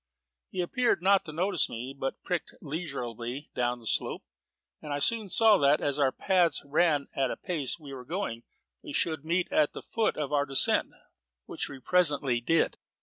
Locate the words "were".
7.93-8.03